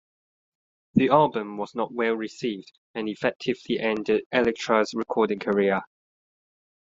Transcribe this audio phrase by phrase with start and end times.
[0.95, 5.83] The album was not well received and effectively ended Electra's recording career.